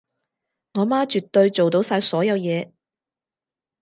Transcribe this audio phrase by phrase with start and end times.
[0.73, 2.71] 我媽絕對做到晒所有嘢